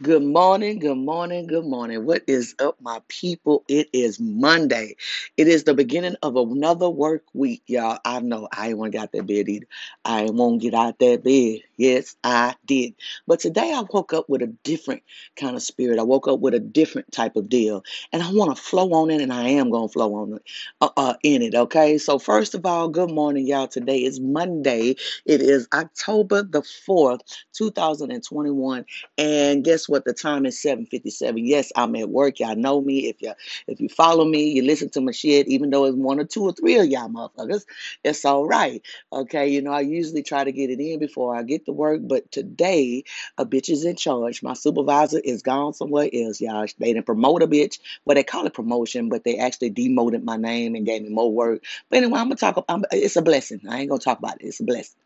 [0.00, 2.06] Good morning, good morning, good morning.
[2.06, 3.64] What is up, my people?
[3.68, 4.94] It is Monday.
[5.36, 7.98] It is the beginning of another work week, y'all.
[8.04, 9.66] I know I ain't want to get out that bed either.
[10.04, 11.62] I ain't want to get out that bed.
[11.78, 12.94] Yes, I did.
[13.26, 15.02] But today I woke up with a different
[15.36, 15.98] kind of spirit.
[15.98, 17.82] I woke up with a different type of deal.
[18.12, 20.42] And I want to flow on it, and I am to flow on it,
[20.80, 21.98] uh, uh, in it, okay?
[21.98, 23.66] So, first of all, good morning, y'all.
[23.66, 24.94] Today is Monday.
[25.26, 27.22] It is October the 4th,
[27.56, 28.76] 2021.
[29.16, 30.04] And guess what?
[30.04, 31.46] The time is 7:57.
[31.46, 32.40] Yes, I'm at work.
[32.40, 33.08] Y'all know me.
[33.08, 33.32] If you
[33.68, 36.44] if you follow me, you listen to my shit, even though it's one or two
[36.44, 37.64] or three of y'all motherfuckers,
[38.04, 38.82] it's all right.
[39.12, 42.00] Okay, you know, I usually try to get it in before I get to work,
[42.04, 43.04] but today
[43.38, 44.42] a bitch is in charge.
[44.42, 46.66] My supervisor is gone somewhere else, y'all.
[46.78, 47.78] They didn't promote a bitch.
[48.04, 51.32] Well, they call it promotion, but they actually demoted my name and gave me more
[51.32, 51.64] work.
[51.90, 52.64] But anyway, I'm gonna talk.
[52.68, 53.60] I'm, it's a blessing.
[53.68, 54.46] I ain't gonna talk about it.
[54.46, 55.00] It's a blessing.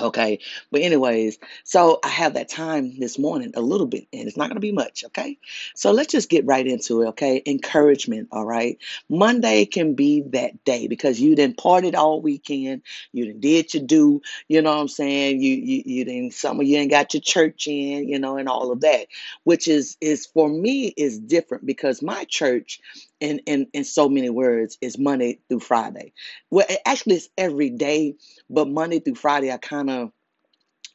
[0.00, 0.40] Okay.
[0.70, 4.48] But anyways, so I have that time this morning a little bit, and it's not
[4.48, 5.04] going to be much.
[5.06, 5.38] Okay.
[5.74, 7.08] So let's just get right into it.
[7.08, 7.42] Okay.
[7.46, 8.28] Encouragement.
[8.32, 8.78] All right.
[9.08, 12.82] Monday can be that day because you didn't partied all weekend.
[13.12, 14.22] You didn't did your do.
[14.48, 15.40] You know what I'm saying?
[15.40, 16.34] You you you didn't.
[16.34, 18.08] Some of you ain't got your church in.
[18.08, 19.06] You know, and all of that,
[19.44, 22.80] which is is for me is different because my church,
[23.22, 26.12] in in in so many words, is Monday through Friday.
[26.50, 28.16] Well, it actually, it's every day
[28.50, 30.12] but Monday through Friday, I kind of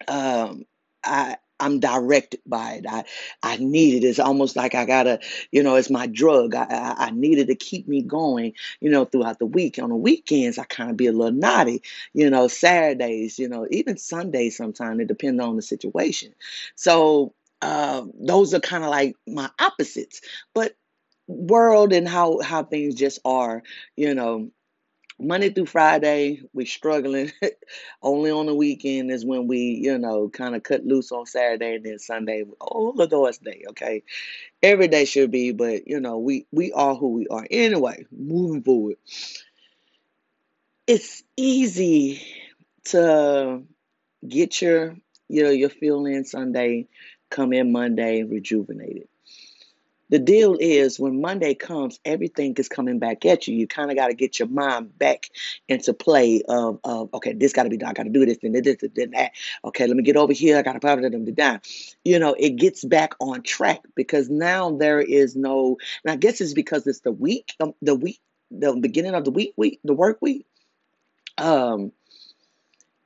[0.08, 0.66] um,
[1.03, 2.86] I I'm directed by it.
[2.88, 3.05] I
[3.42, 4.08] I need it.
[4.08, 5.20] It's almost like I gotta,
[5.52, 6.53] you know, it's my drug.
[6.53, 9.80] I I, I need it to keep me going, you know, throughout the week.
[9.80, 11.81] On the weekends, I kind of be a little naughty,
[12.14, 12.48] you know.
[12.48, 14.58] Saturdays, you know, even Sundays.
[14.58, 16.33] Sometimes it depends on the situation.
[16.75, 20.22] So uh, those are kind of like my opposites,
[20.53, 20.75] but
[21.28, 23.64] world and how how things just are,
[23.95, 24.50] you know
[25.20, 27.31] Monday through Friday, we're struggling.
[28.03, 31.75] Only on the weekend is when we, you know, kind of cut loose on Saturday
[31.75, 32.45] and then Sunday.
[32.61, 34.03] Oh, the Lord's Day, okay.
[34.61, 37.48] Every day should be, but you know, we we are who we are.
[37.50, 38.98] Anyway, moving forward,
[40.86, 42.21] it's easy
[42.86, 43.64] to
[44.27, 44.95] get your,
[45.30, 46.87] you know, your feeling Sunday,
[47.30, 49.08] come in Monday rejuvenated.
[50.09, 53.55] The deal is when Monday comes, everything is coming back at you.
[53.55, 55.29] You kind of got to get your mind back
[55.67, 57.89] into play of, of okay, this got to be done.
[57.89, 59.31] I got to do this and this and that.
[59.65, 60.57] Okay, let me get over here.
[60.57, 61.61] I got to probably them to down.
[62.05, 65.77] You know, it gets back on track because now there is no.
[66.03, 69.31] And I guess it's because it's the week, um, the week, the beginning of the
[69.31, 70.45] week, week, the work week.
[71.37, 71.91] Um,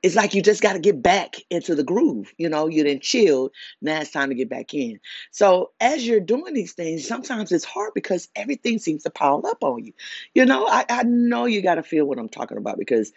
[0.03, 2.33] it's like you just got to get back into the groove.
[2.37, 3.51] You know, you didn't chill.
[3.81, 4.99] Now it's time to get back in.
[5.31, 9.63] So as you're doing these things, sometimes it's hard because everything seems to pile up
[9.63, 9.93] on you.
[10.33, 13.11] You know, I, I know you got to feel what I'm talking about because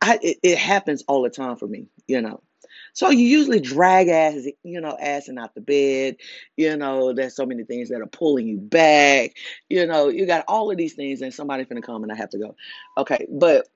[0.00, 1.86] I it, it happens all the time for me.
[2.06, 2.42] You know.
[2.92, 6.16] So you usually drag ass, you know, assing out the bed.
[6.56, 9.32] You know, there's so many things that are pulling you back.
[9.68, 12.30] You know, you got all of these things, and somebody's gonna come and I have
[12.30, 12.56] to go.
[12.96, 13.68] Okay, but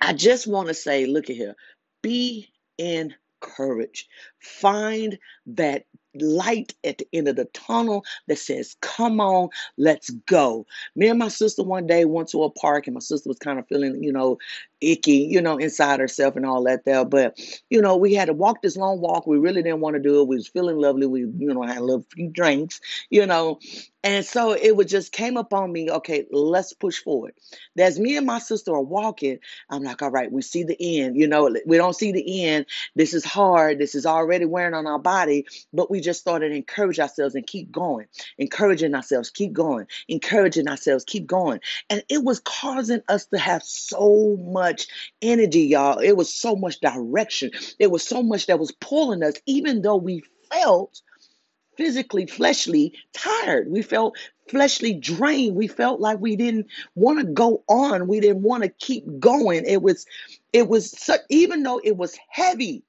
[0.00, 1.56] I just want to say, look at here.
[2.02, 2.48] Be
[2.78, 4.08] encouraged.
[4.40, 10.66] Find that light at the end of the tunnel that says, Come on, let's go.
[10.96, 13.58] Me and my sister one day went to a park, and my sister was kind
[13.58, 14.38] of feeling, you know,
[14.80, 17.04] icky, you know, inside herself and all that there.
[17.04, 17.38] But,
[17.70, 19.26] you know, we had to walk this long walk.
[19.26, 20.28] We really didn't want to do it.
[20.28, 21.06] We was feeling lovely.
[21.06, 22.80] We, you know, had a little few drinks,
[23.10, 23.58] you know.
[24.04, 27.34] And so it would just came up on me, okay, let's push forward.
[27.76, 31.16] As me and my sister are walking, I'm like, all right, we see the end.
[31.16, 32.66] You know, we don't see the end.
[32.94, 33.78] This is hard.
[33.78, 35.46] This is already wearing on our body.
[35.72, 38.06] But we just started to encourage ourselves and keep going,
[38.38, 41.60] encouraging ourselves, keep going, encouraging ourselves, keep going.
[41.90, 44.88] And it was causing us to have so much
[45.22, 45.98] energy, y'all.
[45.98, 47.50] It was so much direction.
[47.78, 50.22] It was so much that was pulling us, even though we
[50.52, 51.00] felt
[51.76, 53.70] physically, fleshly tired.
[53.70, 54.16] We felt
[54.48, 55.54] fleshly drained.
[55.56, 56.66] We felt like we didn't
[56.96, 58.08] want to go on.
[58.08, 59.64] We didn't want to keep going.
[59.64, 60.04] It was,
[60.52, 62.82] it was even though it was heavy,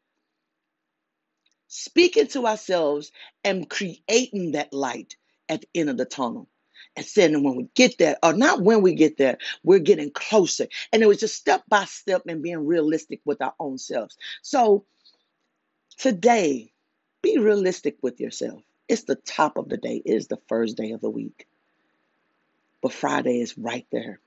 [1.70, 3.12] speaking to ourselves
[3.44, 5.16] and creating that light
[5.48, 6.50] at the end of the tunnel.
[6.96, 10.68] And saying when we get there, or not when we get there, we're getting closer.
[10.92, 14.18] And it was just step by step and being realistic with our own selves.
[14.42, 14.86] So
[15.98, 16.74] today,
[17.22, 18.62] be realistic with yourself.
[18.88, 21.48] It's the top of the day, it is the first day of the week.
[22.82, 24.20] But Friday is right there.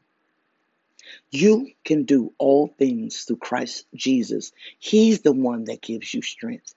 [1.31, 4.53] You can do all things through Christ Jesus.
[4.79, 6.75] He's the one that gives you strength.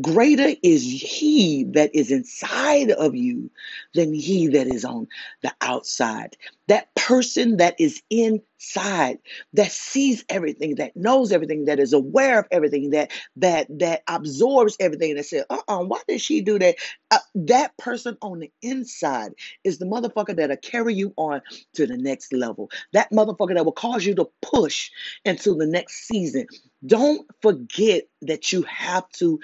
[0.00, 3.50] Greater is he that is inside of you
[3.94, 5.08] than he that is on
[5.42, 6.36] the outside.
[6.68, 9.18] that person that is inside
[9.52, 14.76] that sees everything that knows everything that is aware of everything that that that absorbs
[14.80, 16.76] everything that says uh-uh why did she do that?
[17.10, 19.32] Uh, that person on the inside
[19.64, 21.40] is the motherfucker that'll carry you on
[21.74, 22.70] to the next level.
[22.92, 24.90] That motherfucker that will cause you to push
[25.24, 26.46] into the next season
[26.84, 29.40] don't forget that you have to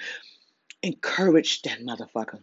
[0.82, 2.40] encourage that motherfucker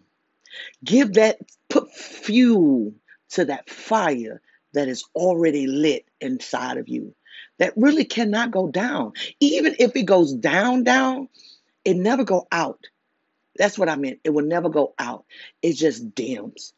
[0.83, 1.39] Give that,
[1.69, 2.93] put fuel
[3.29, 4.41] to that fire
[4.73, 7.13] that is already lit inside of you
[7.57, 9.13] that really cannot go down.
[9.39, 11.29] Even if it goes down, down,
[11.85, 12.85] it never go out.
[13.57, 14.19] That's what I meant.
[14.23, 15.25] It will never go out.
[15.61, 16.73] It just dims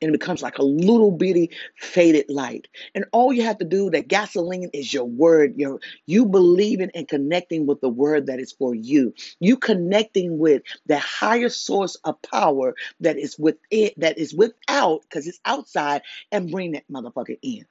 [0.00, 2.68] and it becomes like a little bitty faded light.
[2.94, 5.54] And all you have to do, that gasoline is your word.
[5.56, 9.14] Your you believing and connecting with the word that is for you.
[9.40, 15.26] You connecting with the higher source of power that is within that is without, because
[15.26, 16.02] it's outside,
[16.32, 17.66] and bring that motherfucker in.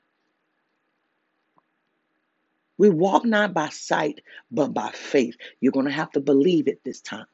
[2.78, 4.22] We walk not by sight,
[4.52, 5.36] but by faith.
[5.60, 7.26] You're gonna have to believe it this time.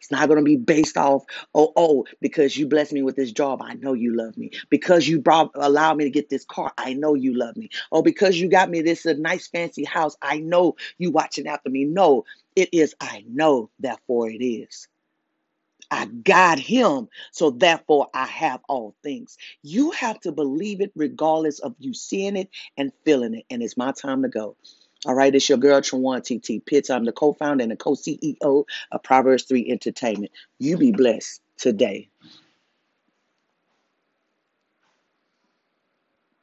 [0.00, 3.32] It's not going to be based off, oh, oh, because you blessed me with this
[3.32, 4.50] job, I know you love me.
[4.70, 7.70] Because you brought, allowed me to get this car, I know you love me.
[7.92, 11.70] Oh, because you got me this a nice fancy house, I know you watching after
[11.70, 11.84] me.
[11.84, 14.88] No, it is I know, therefore it is.
[15.90, 19.36] I got him, so therefore I have all things.
[19.62, 23.44] You have to believe it regardless of you seeing it and feeling it.
[23.50, 24.56] And it's my time to go.
[25.06, 26.90] All right, it's your girl Trawan TT Pitts.
[26.90, 30.32] I'm the co-founder and the co-CEO of Proverbs 3 Entertainment.
[30.58, 32.08] You be blessed today.